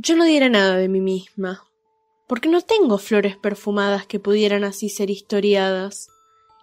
[0.00, 1.64] yo no diera nada de mí misma,
[2.28, 6.08] porque no tengo flores perfumadas que pudieran así ser historiadas.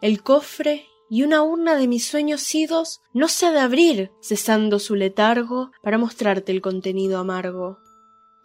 [0.01, 4.79] El cofre y una urna de mis sueños idos no se ha de abrir, cesando
[4.79, 7.79] su letargo, para mostrarte el contenido amargo.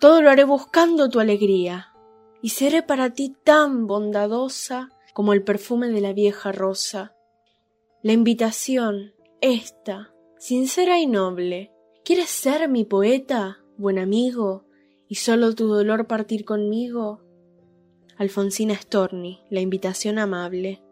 [0.01, 1.95] Todo lo haré buscando tu alegría,
[2.43, 7.15] y seré para ti tan bondadosa como el perfume de la vieja rosa.
[8.03, 11.71] La invitación, esta, sincera y noble,
[12.05, 14.65] ¿quieres ser mi poeta, buen amigo,
[15.11, 17.21] y solo tu dolor partir conmigo?
[18.16, 20.84] Alfonsina Storni, la invitación amable.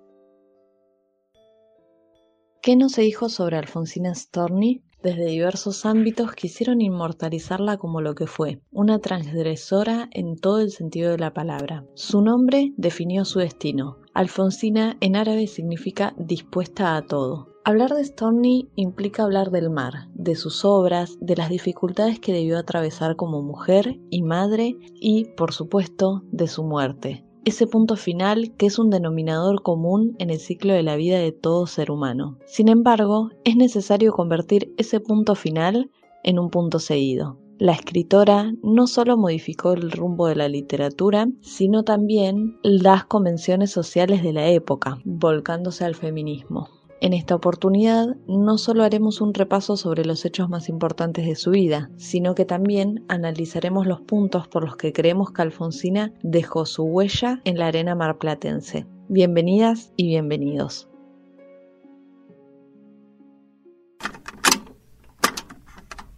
[2.60, 4.82] ¿Qué no se dijo sobre Alfonsina Storni?
[5.04, 11.12] Desde diversos ámbitos quisieron inmortalizarla como lo que fue, una transgresora en todo el sentido
[11.12, 11.86] de la palabra.
[11.94, 13.98] Su nombre definió su destino.
[14.14, 17.57] Alfonsina en árabe significa dispuesta a todo.
[17.68, 22.56] Hablar de Storni implica hablar del mar, de sus obras, de las dificultades que debió
[22.56, 28.64] atravesar como mujer y madre y, por supuesto, de su muerte, ese punto final que
[28.64, 32.38] es un denominador común en el ciclo de la vida de todo ser humano.
[32.46, 35.90] Sin embargo, es necesario convertir ese punto final
[36.24, 37.38] en un punto seguido.
[37.58, 44.22] La escritora no solo modificó el rumbo de la literatura, sino también las convenciones sociales
[44.22, 46.77] de la época, volcándose al feminismo.
[47.00, 51.52] En esta oportunidad no solo haremos un repaso sobre los hechos más importantes de su
[51.52, 56.82] vida, sino que también analizaremos los puntos por los que creemos que Alfonsina dejó su
[56.82, 58.86] huella en la arena marplatense.
[59.08, 60.88] Bienvenidas y bienvenidos.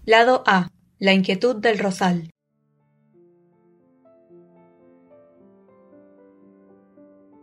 [0.06, 0.70] Lado A.
[0.98, 2.30] La inquietud del rosal.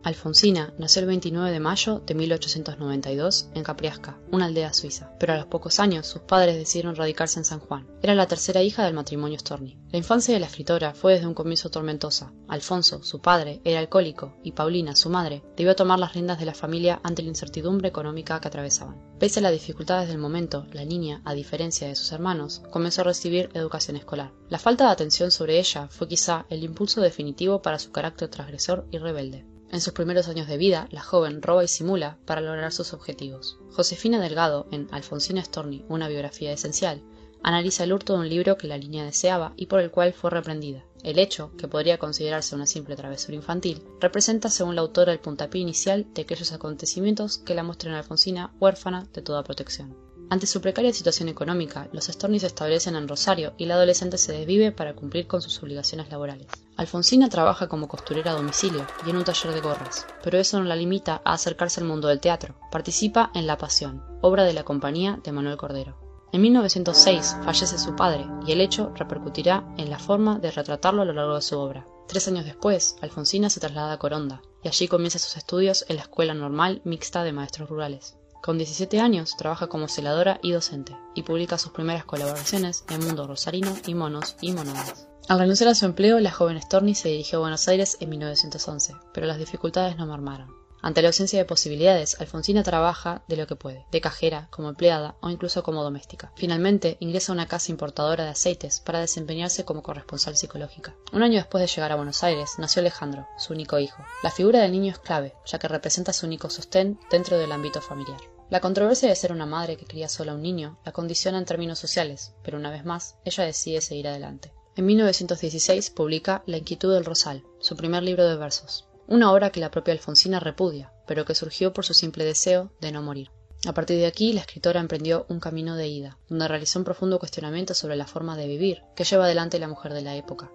[0.08, 5.36] Alfonsina nació el 29 de mayo de 1892 en Capriasca, una aldea suiza, pero a
[5.36, 7.86] los pocos años sus padres decidieron radicarse en San Juan.
[8.00, 9.76] Era la tercera hija del matrimonio Storni.
[9.92, 12.32] La infancia de la escritora fue desde un comienzo tormentosa.
[12.48, 16.54] Alfonso, su padre, era alcohólico y Paulina, su madre, debió tomar las riendas de la
[16.54, 18.96] familia ante la incertidumbre económica que atravesaban.
[19.18, 23.04] Pese a las dificultades del momento, la niña, a diferencia de sus hermanos, comenzó a
[23.04, 24.32] recibir educación escolar.
[24.48, 28.86] La falta de atención sobre ella fue quizá el impulso definitivo para su carácter transgresor
[28.90, 29.44] y rebelde.
[29.70, 33.58] En sus primeros años de vida, la joven roba y simula para lograr sus objetivos.
[33.70, 37.02] Josefina Delgado, en Alfonsina Storni, una biografía esencial,
[37.42, 40.30] analiza el hurto de un libro que la niña deseaba y por el cual fue
[40.30, 40.84] reprendida.
[41.04, 45.60] El hecho, que podría considerarse una simple travesura infantil, representa según la autora el puntapié
[45.60, 50.07] inicial de aquellos acontecimientos que la muestran a Alfonsina huérfana de toda protección.
[50.30, 54.32] Ante su precaria situación económica, los Storni se establecen en Rosario y la adolescente se
[54.32, 56.48] desvive para cumplir con sus obligaciones laborales.
[56.76, 60.64] Alfonsina trabaja como costurera a domicilio y en un taller de gorras, pero eso no
[60.64, 62.56] la limita a acercarse al mundo del teatro.
[62.70, 65.96] Participa en La Pasión, obra de la compañía de Manuel Cordero.
[66.30, 71.04] En 1906 fallece su padre y el hecho repercutirá en la forma de retratarlo a
[71.06, 71.86] lo largo de su obra.
[72.06, 76.02] Tres años después, Alfonsina se traslada a Coronda y allí comienza sus estudios en la
[76.02, 78.18] Escuela Normal Mixta de Maestros Rurales.
[78.48, 83.26] Con 17 años trabaja como celadora y docente, y publica sus primeras colaboraciones en Mundo
[83.26, 85.06] Rosarino y Monos y Monadas.
[85.28, 88.94] Al renunciar a su empleo, la joven Storni se dirigió a Buenos Aires en 1911,
[89.12, 90.48] pero las dificultades no mermaron.
[90.80, 95.16] Ante la ausencia de posibilidades, Alfonsina trabaja de lo que puede, de cajera, como empleada
[95.20, 96.32] o incluso como doméstica.
[96.34, 100.96] Finalmente, ingresa a una casa importadora de aceites para desempeñarse como corresponsal psicológica.
[101.12, 104.02] Un año después de llegar a Buenos Aires, nació Alejandro, su único hijo.
[104.22, 107.82] La figura del niño es clave, ya que representa su único sostén dentro del ámbito
[107.82, 108.37] familiar.
[108.50, 111.44] La controversia de ser una madre que cría sola a un niño la condiciona en
[111.44, 114.52] términos sociales, pero una vez más, ella decide seguir adelante.
[114.76, 119.60] En 1916 publica La inquietud del rosal, su primer libro de versos una obra que
[119.60, 123.30] la propia Alfonsina repudia, pero que surgió por su simple deseo de no morir.
[123.66, 127.18] A partir de aquí, la escritora emprendió un camino de ida, donde realizó un profundo
[127.18, 130.52] cuestionamiento sobre la forma de vivir que lleva adelante la mujer de la época.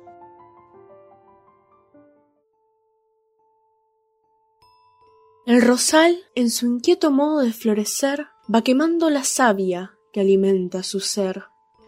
[5.45, 11.01] El rosal, en su inquieto modo de florecer, va quemando la savia que alimenta su
[11.01, 11.43] ser.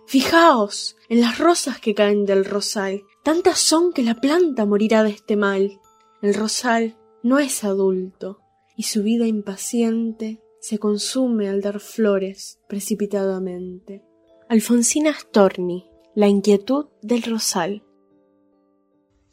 [0.07, 5.11] Fijaos en las rosas que caen del rosal, tantas son que la planta morirá de
[5.11, 5.79] este mal.
[6.21, 8.41] El rosal no es adulto
[8.75, 14.03] y su vida impaciente se consume al dar flores precipitadamente.
[14.49, 17.83] Alfonsina Storni, La inquietud del rosal.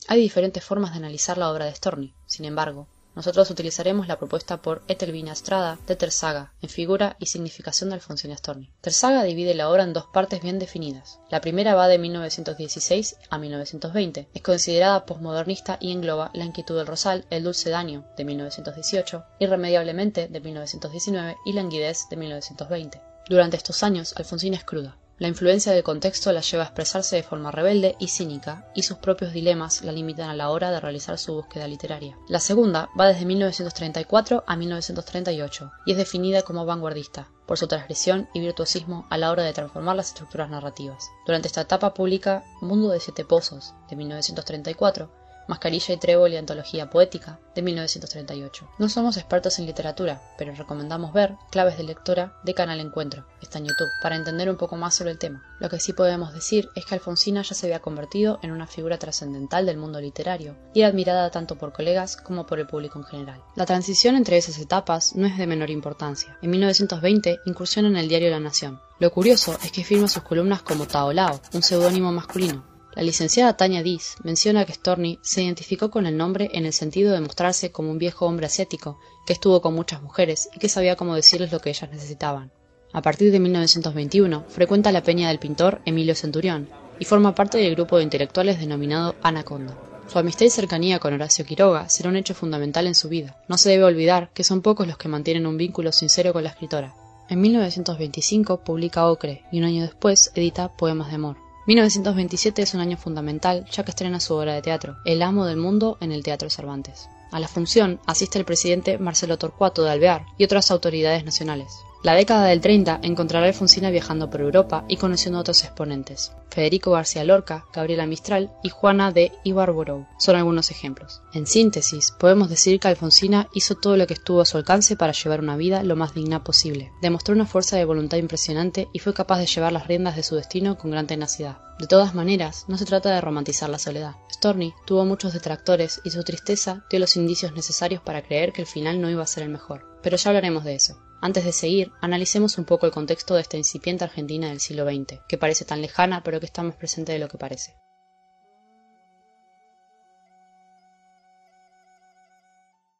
[0.06, 2.14] Hay diferentes formas de analizar la obra de Storni.
[2.26, 7.90] Sin embargo, nosotros utilizaremos la propuesta por Etelvina Estrada de Terzaga en figura y significación
[7.90, 8.70] de Alfonsina Storni.
[8.80, 11.18] Terzaga divide la obra en dos partes bien definidas.
[11.30, 14.28] La primera va de 1916 a 1920.
[14.32, 20.28] Es considerada posmodernista y engloba La inquietud del rosal, El dulce daño de 1918, Irremediablemente
[20.28, 23.00] de 1919 y Languidez de 1920.
[23.28, 27.22] Durante estos años, Alfonsina es cruda, La influencia del contexto la lleva a expresarse de
[27.22, 31.16] forma rebelde y cínica, y sus propios dilemas la limitan a la hora de realizar
[31.16, 32.18] su búsqueda literaria.
[32.26, 38.28] La segunda va desde 1934 a 1938 y es definida como vanguardista, por su transgresión
[38.34, 41.08] y virtuosismo a la hora de transformar las estructuras narrativas.
[41.24, 45.21] Durante esta etapa publica Mundo de Siete Pozos, de 1934,
[45.52, 48.70] Mascarilla y Trébol y Antología Poética, de 1938.
[48.78, 53.58] No somos expertos en literatura, pero recomendamos ver Claves de Lectora de Canal Encuentro, está
[53.58, 55.44] en YouTube, para entender un poco más sobre el tema.
[55.60, 58.96] Lo que sí podemos decir es que Alfonsina ya se había convertido en una figura
[58.96, 63.42] trascendental del mundo literario, y admirada tanto por colegas como por el público en general.
[63.54, 66.38] La transición entre esas etapas no es de menor importancia.
[66.40, 68.80] En 1920 incursiona en el diario La Nación.
[68.98, 73.82] Lo curioso es que firma sus columnas como Taolao, un seudónimo masculino, la licenciada Tania
[73.82, 77.90] Diz menciona que Storni se identificó con el nombre en el sentido de mostrarse como
[77.90, 81.60] un viejo hombre asiático que estuvo con muchas mujeres y que sabía cómo decirles lo
[81.60, 82.52] que ellas necesitaban.
[82.92, 86.68] A partir de 1921 frecuenta la peña del pintor Emilio Centurión
[86.98, 89.78] y forma parte del grupo de intelectuales denominado Anaconda.
[90.12, 93.42] Su amistad y cercanía con Horacio Quiroga será un hecho fundamental en su vida.
[93.48, 96.50] No se debe olvidar que son pocos los que mantienen un vínculo sincero con la
[96.50, 96.94] escritora.
[97.30, 101.41] En 1925 publica Ocre y un año después edita Poemas de Amor.
[101.64, 105.56] 1927 es un año fundamental ya que estrena su obra de teatro, El amo del
[105.56, 107.08] mundo en el Teatro Cervantes.
[107.30, 111.72] A la función asiste el presidente Marcelo Torcuato de Alvear y otras autoridades nacionales.
[112.02, 116.32] La década del 30 encontrará a Alfonsina viajando por Europa y conociendo a otros exponentes.
[116.50, 121.22] Federico García Lorca, Gabriela Mistral y Juana de Ibarborou son algunos ejemplos.
[121.32, 125.12] En síntesis, podemos decir que Alfonsina hizo todo lo que estuvo a su alcance para
[125.12, 126.90] llevar una vida lo más digna posible.
[127.02, 130.34] Demostró una fuerza de voluntad impresionante y fue capaz de llevar las riendas de su
[130.34, 131.58] destino con gran tenacidad.
[131.78, 134.16] De todas maneras, no se trata de romantizar la soledad.
[134.28, 138.66] Storni tuvo muchos detractores y su tristeza dio los indicios necesarios para creer que el
[138.66, 139.86] final no iba a ser el mejor.
[140.02, 140.98] Pero ya hablaremos de eso.
[141.24, 145.20] Antes de seguir, analicemos un poco el contexto de esta incipiente Argentina del siglo XX,
[145.28, 147.76] que parece tan lejana pero que está más presente de lo que parece.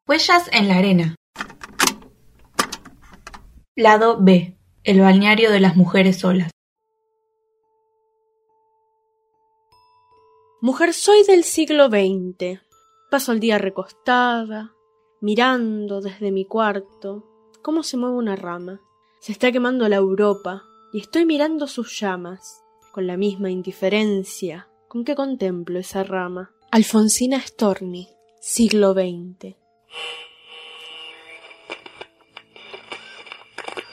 [0.06, 1.16] Huellas en la arena.
[3.74, 4.56] Lado B.
[4.84, 6.52] El balneario de las mujeres solas.
[10.60, 12.60] Mujer soy del siglo XX.
[13.10, 14.70] Paso el día recostada,
[15.20, 17.31] mirando desde mi cuarto,
[17.62, 18.80] cómo se mueve una rama.
[19.20, 22.62] Se está quemando la Europa y estoy mirando sus llamas,
[22.92, 26.50] con la misma indiferencia con que contemplo esa rama.
[26.70, 28.08] Alfonsina Storni,
[28.40, 29.56] siglo XX.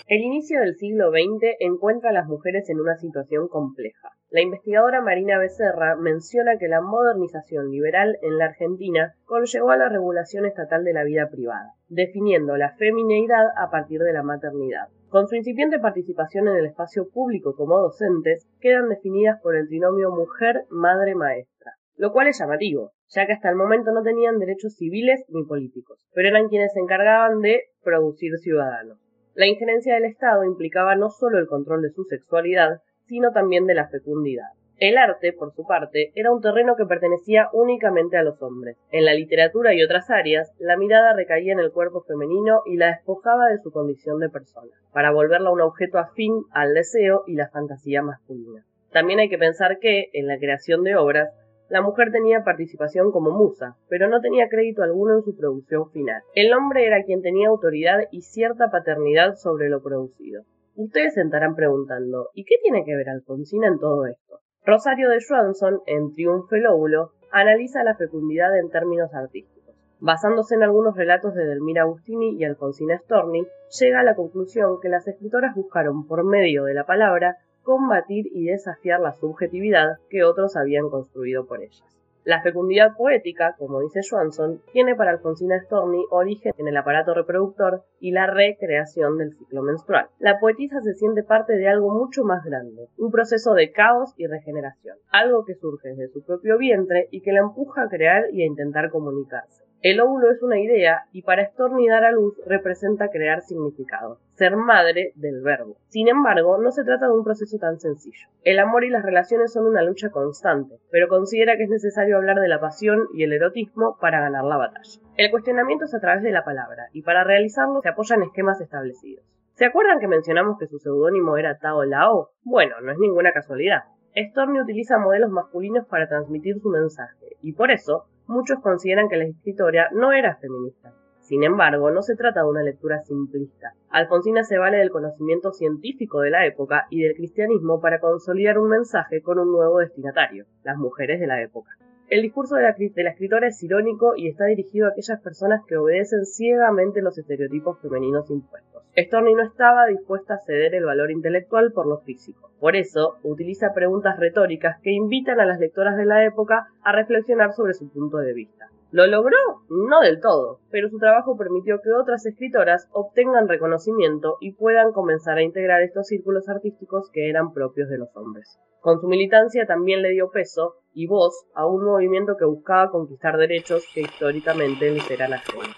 [0.08, 4.19] El inicio del siglo XX encuentra a las mujeres en una situación compleja.
[4.32, 9.90] La investigadora Marina Becerra menciona que la modernización liberal en la Argentina conllevó a la
[9.90, 14.90] regulación estatal de la vida privada, definiendo la femineidad a partir de la maternidad.
[15.08, 20.12] Con su incipiente participación en el espacio público como docentes, quedan definidas por el trinomio
[20.12, 25.44] mujer-madre-maestra, lo cual es llamativo, ya que hasta el momento no tenían derechos civiles ni
[25.44, 29.00] políticos, pero eran quienes se encargaban de producir ciudadanos.
[29.34, 33.74] La injerencia del Estado implicaba no solo el control de su sexualidad, sino también de
[33.74, 34.50] la fecundidad.
[34.78, 38.78] El arte, por su parte, era un terreno que pertenecía únicamente a los hombres.
[38.92, 42.88] En la literatura y otras áreas, la mirada recaía en el cuerpo femenino y la
[42.88, 47.50] despojaba de su condición de persona, para volverla un objeto afín al deseo y la
[47.50, 48.64] fantasía masculina.
[48.94, 51.30] También hay que pensar que, en la creación de obras,
[51.68, 56.22] la mujer tenía participación como musa, pero no tenía crédito alguno en su producción final.
[56.36, 60.44] El hombre era quien tenía autoridad y cierta paternidad sobre lo producido.
[60.80, 64.40] Ustedes se estarán preguntando, ¿y qué tiene que ver Alfonsina en todo esto?
[64.64, 69.76] Rosario de Schwanson, en Triunfo el óvulo, analiza la fecundidad en términos artísticos.
[70.00, 73.46] Basándose en algunos relatos de Delmira Agustini y Alfonsina Storni,
[73.78, 78.46] llega a la conclusión que las escritoras buscaron, por medio de la palabra, combatir y
[78.46, 81.99] desafiar la subjetividad que otros habían construido por ellas.
[82.30, 87.86] La fecundidad poética, como dice Swanson, tiene para Alfonsina Storni origen en el aparato reproductor
[88.00, 90.10] y la recreación del ciclo menstrual.
[90.20, 94.28] La poetisa se siente parte de algo mucho más grande, un proceso de caos y
[94.28, 98.44] regeneración, algo que surge desde su propio vientre y que la empuja a crear y
[98.44, 99.69] a intentar comunicarse.
[99.82, 104.58] El óvulo es una idea y para Storni dar a luz representa crear significado, ser
[104.58, 105.78] madre del verbo.
[105.88, 108.28] Sin embargo, no se trata de un proceso tan sencillo.
[108.44, 112.42] El amor y las relaciones son una lucha constante, pero considera que es necesario hablar
[112.42, 115.00] de la pasión y el erotismo para ganar la batalla.
[115.16, 119.24] El cuestionamiento es a través de la palabra y para realizarlo se apoyan esquemas establecidos.
[119.54, 122.32] ¿Se acuerdan que mencionamos que su seudónimo era Tao Lao?
[122.44, 123.84] Bueno, no es ninguna casualidad.
[124.14, 129.26] Storni utiliza modelos masculinos para transmitir su mensaje, y por eso muchos consideran que la
[129.26, 133.74] escritora no era feminista, Sin embargo, no se trata de una lectura simplista.
[133.90, 138.70] Alfonsina se vale del conocimiento científico de la época y del cristianismo para consolidar un
[138.70, 141.72] mensaje con un nuevo destinatario, las mujeres de la época.
[142.10, 142.70] El discurso de la,
[143.12, 148.32] escritora es irónico y está dirigido a aquellas personas que obedecen ciegamente los estereotipos femeninos
[148.32, 148.84] impuestos.
[148.98, 152.50] Storni no estaba dispuesta a ceder el valor intelectual por lo físico.
[152.60, 157.54] Por eso, utiliza preguntas retóricas que invitan a las lectoras de la época a reflexionar
[157.54, 158.70] sobre su punto de vista.
[158.92, 159.38] ¿Lo logró?
[159.70, 165.38] No del todo, pero su trabajo permitió que otras escritoras obtengan reconocimiento y puedan comenzar
[165.38, 168.58] a integrar estos círculos artísticos que eran propios de los hombres.
[168.80, 173.38] Con su militancia también le dio peso y voz a un movimiento que buscaba conquistar
[173.38, 175.76] derechos que históricamente les eran ajenos.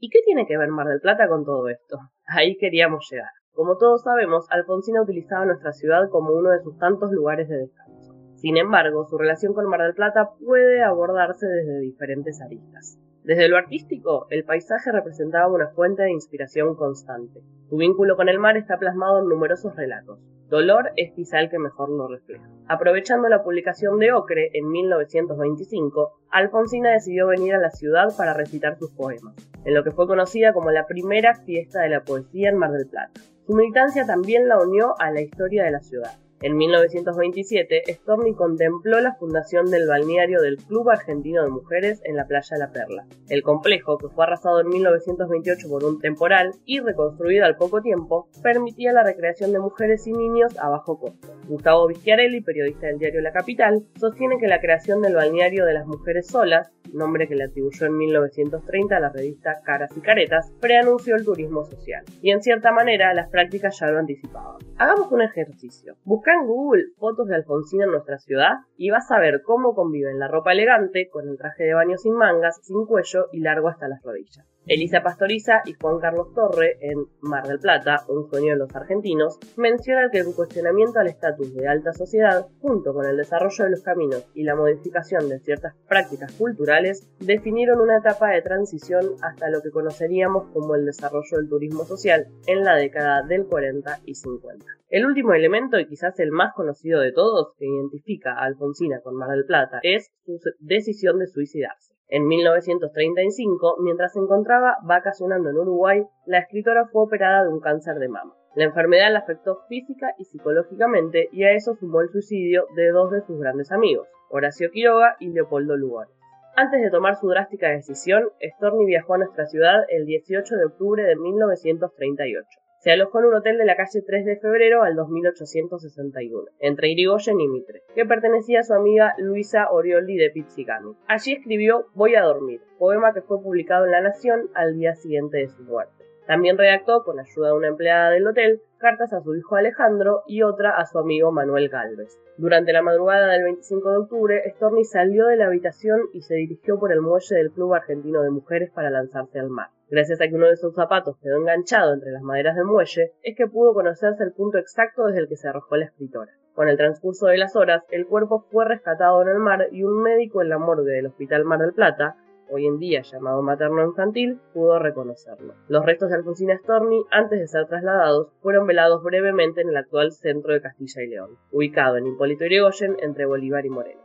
[0.00, 1.98] ¿Y qué tiene que ver Mar del Plata con todo esto?
[2.26, 3.28] Ahí queríamos llegar.
[3.52, 8.03] Como todos sabemos, Alfonsina utilizaba nuestra ciudad como uno de sus tantos lugares de descanso.
[8.44, 12.98] Sin embargo, su relación con Mar del Plata puede abordarse desde diferentes aristas.
[13.22, 17.40] Desde lo artístico, el paisaje representaba una fuente de inspiración constante.
[17.70, 20.18] Su vínculo con el mar está plasmado en numerosos relatos.
[20.50, 22.46] Dolor es quizá el que mejor lo refleja.
[22.68, 28.76] Aprovechando la publicación de Ocre en 1925, Alfonsina decidió venir a la ciudad para recitar
[28.76, 29.34] sus poemas,
[29.64, 32.88] en lo que fue conocida como la primera fiesta de la poesía en Mar del
[32.88, 33.22] Plata.
[33.46, 36.10] Su militancia también la unió a la historia de la ciudad.
[36.42, 42.26] En 1927, Storni contempló la fundación del balneario del Club Argentino de Mujeres en la
[42.26, 43.06] playa La Perla.
[43.28, 48.28] El complejo, que fue arrasado en 1928 por un temporal y reconstruido al poco tiempo,
[48.42, 51.28] permitía la recreación de mujeres y niños a bajo costo.
[51.48, 55.86] Gustavo Vizchiarelli, periodista del diario La Capital, sostiene que la creación del balneario de las
[55.86, 61.16] mujeres solas, nombre que le atribuyó en 1930 a la revista Caras y Caretas, preanunció
[61.16, 62.04] el turismo social.
[62.22, 64.58] Y en cierta manera las prácticas ya lo anticipaban.
[64.76, 65.94] Hagamos un ejercicio.
[66.04, 70.18] Busca en Google fotos de Alfonsina en nuestra ciudad y vas a ver cómo conviven
[70.18, 73.86] la ropa elegante con el traje de baño sin mangas, sin cuello y largo hasta
[73.86, 74.44] las rodillas.
[74.66, 79.38] Elisa Pastoriza y Juan Carlos Torre, en Mar del Plata, un sueño de los argentinos,
[79.56, 83.82] mencionan que el cuestionamiento al estatus de alta sociedad, junto con el desarrollo de los
[83.82, 89.60] caminos y la modificación de ciertas prácticas culturales, definieron una etapa de transición hasta lo
[89.60, 94.64] que conoceríamos como el desarrollo del turismo social en la década del 40 y 50.
[94.88, 99.16] El último elemento, y quizás el más conocido de todos, que identifica a Alfonsina con
[99.16, 101.93] Mar del Plata, es su decisión de suicidarse.
[102.08, 107.96] En 1935, mientras se encontraba vacacionando en Uruguay, la escritora fue operada de un cáncer
[107.96, 108.34] de mama.
[108.54, 113.10] La enfermedad la afectó física y psicológicamente y a eso sumó el suicidio de dos
[113.10, 116.14] de sus grandes amigos, Horacio Quiroga y Leopoldo Lugones.
[116.56, 121.02] Antes de tomar su drástica decisión, Storni viajó a nuestra ciudad el 18 de octubre
[121.02, 122.46] de 1938.
[122.84, 127.40] Se alojó en un hotel de la calle 3 de febrero al 2861, entre Irigoyen
[127.40, 130.94] y Mitre, que pertenecía a su amiga Luisa Orioli de Pizzigami.
[131.06, 135.38] Allí escribió Voy a dormir, poema que fue publicado en La Nación al día siguiente
[135.38, 136.04] de su muerte.
[136.26, 140.42] También redactó, con ayuda de una empleada del hotel, cartas a su hijo Alejandro y
[140.42, 142.18] otra a su amigo Manuel Galvez.
[142.36, 146.78] Durante la madrugada del 25 de octubre, Storni salió de la habitación y se dirigió
[146.78, 149.68] por el muelle del Club Argentino de Mujeres para lanzarse al mar.
[149.94, 153.36] Gracias a que uno de sus zapatos quedó enganchado entre las maderas del muelle, es
[153.36, 156.32] que pudo conocerse el punto exacto desde el que se arrojó la escritora.
[156.52, 160.02] Con el transcurso de las horas, el cuerpo fue rescatado en el mar y un
[160.02, 162.16] médico en la morgue del Hospital Mar del Plata,
[162.50, 165.54] hoy en día llamado materno-infantil, pudo reconocerlo.
[165.68, 170.10] Los restos de Alfonsina Storni, antes de ser trasladados, fueron velados brevemente en el actual
[170.10, 174.03] centro de Castilla y León, ubicado en Hipólito Yrigoyen entre Bolívar y Moreno.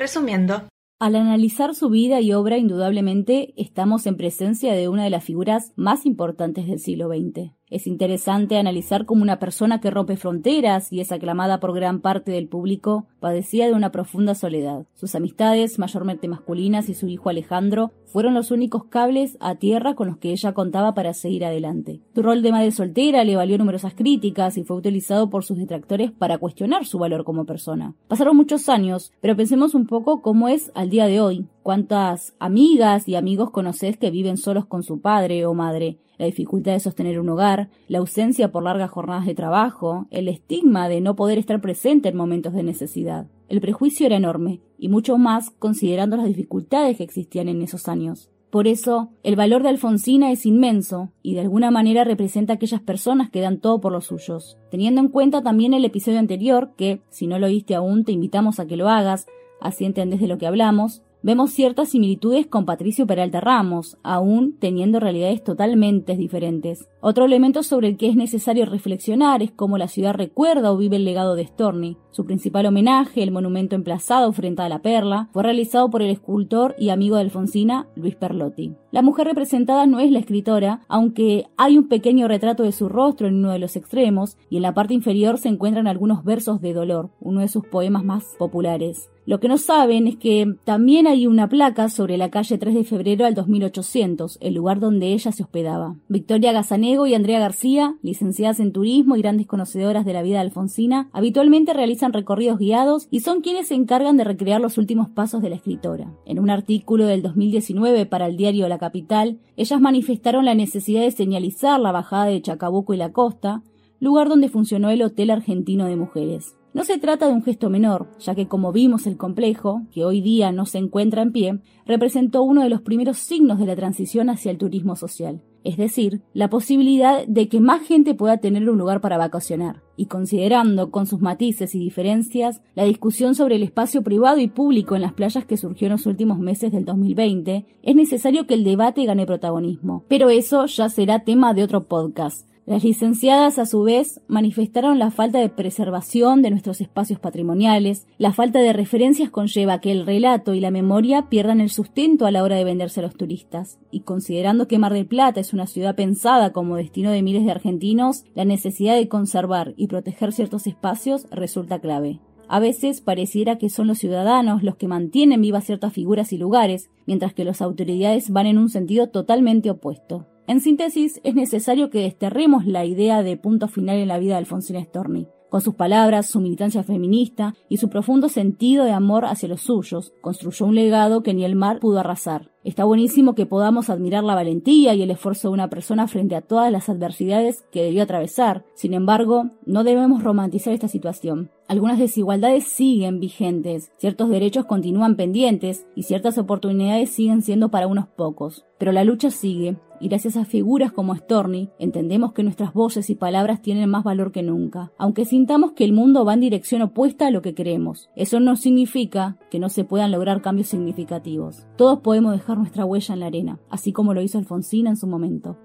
[0.00, 0.66] Resumiendo,
[0.98, 5.74] al analizar su vida y obra, indudablemente estamos en presencia de una de las figuras
[5.76, 7.52] más importantes del siglo XX.
[7.70, 12.32] Es interesante analizar cómo una persona que rompe fronteras y es aclamada por gran parte
[12.32, 14.86] del público padecía de una profunda soledad.
[14.94, 20.08] Sus amistades, mayormente masculinas, y su hijo Alejandro fueron los únicos cables a tierra con
[20.08, 22.00] los que ella contaba para seguir adelante.
[22.12, 26.10] Su rol de madre soltera le valió numerosas críticas y fue utilizado por sus detractores
[26.10, 27.94] para cuestionar su valor como persona.
[28.08, 31.46] Pasaron muchos años, pero pensemos un poco cómo es al día de hoy.
[31.62, 35.98] ¿Cuántas amigas y amigos conoces que viven solos con su padre o madre?
[36.20, 40.86] la dificultad de sostener un hogar, la ausencia por largas jornadas de trabajo, el estigma
[40.90, 43.26] de no poder estar presente en momentos de necesidad.
[43.48, 48.28] El prejuicio era enorme, y mucho más considerando las dificultades que existían en esos años.
[48.50, 52.82] Por eso, el valor de Alfonsina es inmenso y de alguna manera representa a aquellas
[52.82, 54.58] personas que dan todo por los suyos.
[54.70, 58.60] Teniendo en cuenta también el episodio anterior, que, si no lo oíste aún, te invitamos
[58.60, 59.26] a que lo hagas,
[59.58, 65.00] así entendés de lo que hablamos, vemos ciertas similitudes con Patricio Peralta Ramos, aún teniendo
[65.00, 66.88] realidades totalmente diferentes.
[67.00, 70.96] Otro elemento sobre el que es necesario reflexionar es cómo la ciudad recuerda o vive
[70.96, 71.96] el legado de Storni.
[72.10, 76.74] Su principal homenaje, el monumento emplazado frente a la perla, fue realizado por el escultor
[76.78, 78.74] y amigo de Alfonsina, Luis Perlotti.
[78.90, 83.28] La mujer representada no es la escritora, aunque hay un pequeño retrato de su rostro
[83.28, 86.72] en uno de los extremos y en la parte inferior se encuentran algunos versos de
[86.72, 89.08] dolor, uno de sus poemas más populares.
[89.26, 92.84] Lo que no saben es que también hay una placa sobre la calle 3 de
[92.84, 95.96] febrero al 2800, el lugar donde ella se hospedaba.
[96.08, 100.46] Victoria Gazanego y Andrea García, licenciadas en turismo y grandes conocedoras de la vida de
[100.46, 105.42] alfonsina, habitualmente realizan recorridos guiados y son quienes se encargan de recrear los últimos pasos
[105.42, 106.12] de la escritora.
[106.24, 111.10] En un artículo del 2019 para el diario La Capital, ellas manifestaron la necesidad de
[111.10, 113.62] señalizar la bajada de Chacabuco y la costa,
[114.00, 116.56] lugar donde funcionó el Hotel Argentino de Mujeres.
[116.72, 120.20] No se trata de un gesto menor, ya que como vimos el complejo, que hoy
[120.20, 124.30] día no se encuentra en pie, representó uno de los primeros signos de la transición
[124.30, 128.78] hacia el turismo social, es decir, la posibilidad de que más gente pueda tener un
[128.78, 134.02] lugar para vacacionar, y considerando con sus matices y diferencias la discusión sobre el espacio
[134.02, 137.96] privado y público en las playas que surgió en los últimos meses del 2020, es
[137.96, 142.49] necesario que el debate gane protagonismo, pero eso ya será tema de otro podcast.
[142.66, 148.32] Las licenciadas, a su vez, manifestaron la falta de preservación de nuestros espacios patrimoniales, la
[148.32, 152.44] falta de referencias conlleva que el relato y la memoria pierdan el sustento a la
[152.44, 155.96] hora de venderse a los turistas, y considerando que Mar del Plata es una ciudad
[155.96, 161.26] pensada como destino de miles de argentinos, la necesidad de conservar y proteger ciertos espacios
[161.30, 162.20] resulta clave.
[162.46, 166.90] A veces pareciera que son los ciudadanos los que mantienen vivas ciertas figuras y lugares,
[167.06, 170.26] mientras que las autoridades van en un sentido totalmente opuesto.
[170.50, 174.38] En síntesis, es necesario que desterremos la idea de punto final en la vida de
[174.38, 175.28] Alfonsina Storni.
[175.48, 180.12] Con sus palabras, su militancia feminista y su profundo sentido de amor hacia los suyos,
[180.20, 182.50] construyó un legado que ni el mar pudo arrasar.
[182.64, 186.40] Está buenísimo que podamos admirar la valentía y el esfuerzo de una persona frente a
[186.40, 188.64] todas las adversidades que debió atravesar.
[188.74, 191.52] Sin embargo, no debemos romantizar esta situación.
[191.68, 198.08] Algunas desigualdades siguen vigentes, ciertos derechos continúan pendientes y ciertas oportunidades siguen siendo para unos
[198.08, 198.64] pocos.
[198.78, 203.14] Pero la lucha sigue y gracias a figuras como Storni entendemos que nuestras voces y
[203.14, 207.26] palabras tienen más valor que nunca, aunque sintamos que el mundo va en dirección opuesta
[207.26, 208.08] a lo que queremos.
[208.16, 211.66] Eso no significa que no se puedan lograr cambios significativos.
[211.76, 215.06] Todos podemos dejar nuestra huella en la arena, así como lo hizo Alfonsina en su
[215.06, 215.58] momento.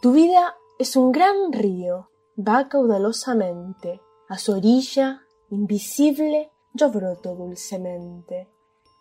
[0.00, 8.48] Tu vida es un gran río va caudalosamente, a su orilla, invisible, yo broto dulcemente.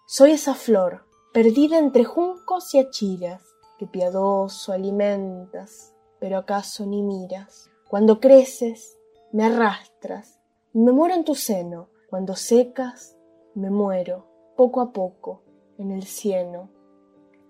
[0.08, 3.44] Soy esa flor, perdida entre juncos y achiras,
[3.78, 7.70] que piadoso alimentas, pero acaso ni miras.
[7.88, 8.98] Cuando creces,
[9.32, 10.40] me arrastras,
[10.74, 13.16] y me muero en tu seno, cuando secas,
[13.54, 15.44] me muero, poco a poco,
[15.78, 16.72] en el cieno,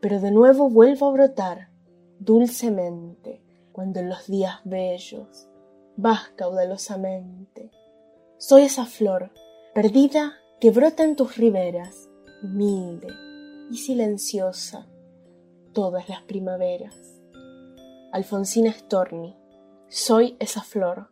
[0.02, 1.70] pero de nuevo vuelvo a brotar,
[2.20, 5.47] dulcemente, cuando en los días bellos
[5.98, 7.72] vas caudalosamente.
[8.38, 9.32] Soy esa flor
[9.74, 12.08] perdida que brota en tus riberas,
[12.42, 13.08] humilde
[13.70, 14.88] y silenciosa,
[15.74, 16.96] todas las primaveras.
[18.14, 19.36] Alfonsina Storni,
[19.90, 21.12] soy esa flor.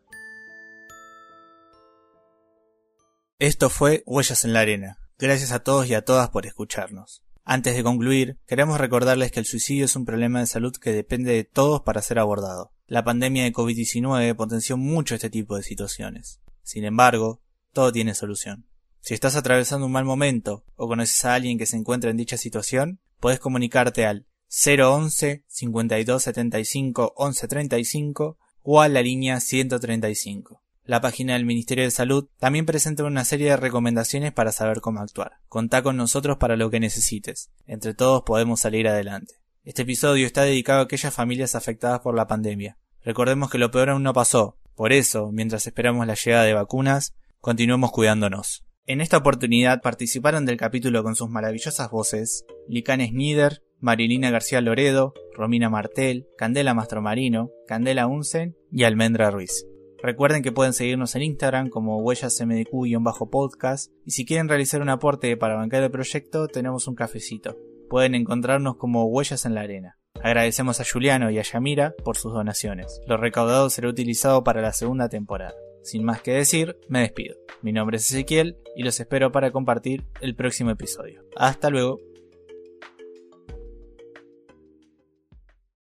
[3.40, 4.98] Esto fue Huellas en la Arena.
[5.18, 7.24] Gracias a todos y a todas por escucharnos.
[7.44, 11.34] Antes de concluir, queremos recordarles que el suicidio es un problema de salud que depende
[11.34, 12.75] de todos para ser abordado.
[12.88, 16.40] La pandemia de COVID-19 potenció mucho este tipo de situaciones.
[16.62, 17.42] Sin embargo,
[17.74, 18.68] todo tiene solución.
[19.02, 22.38] Si estás atravesando un mal momento o conoces a alguien que se encuentra en dicha
[22.38, 30.62] situación, puedes comunicarte al 011 5275 1135 o a la línea 135.
[30.84, 35.00] La página del Ministerio de Salud también presenta una serie de recomendaciones para saber cómo
[35.00, 35.40] actuar.
[35.48, 37.50] Contá con nosotros para lo que necesites.
[37.66, 39.34] Entre todos podemos salir adelante.
[39.66, 42.78] Este episodio está dedicado a aquellas familias afectadas por la pandemia.
[43.04, 44.60] Recordemos que lo peor aún no pasó.
[44.76, 48.64] Por eso, mientras esperamos la llegada de vacunas, continuemos cuidándonos.
[48.86, 55.16] En esta oportunidad participaron del capítulo con sus maravillosas voces Licanes Nieder, Marilina García Loredo,
[55.34, 59.66] Romina Martel, Candela Mastromarino, Candela Unsen y Almendra Ruiz.
[59.98, 65.56] Recuerden que pueden seguirnos en Instagram como huellasmdq-podcast y si quieren realizar un aporte para
[65.56, 67.58] bancar el proyecto tenemos un cafecito
[67.90, 69.98] pueden encontrarnos como Huellas en la Arena.
[70.22, 73.02] Agradecemos a Juliano y a Yamira por sus donaciones.
[73.08, 75.54] Lo recaudado será utilizado para la segunda temporada.
[75.84, 77.36] Sin más que decir, me despido.
[77.62, 81.24] Mi nombre es Ezequiel y los espero para compartir el próximo episodio.
[81.36, 82.00] Hasta luego.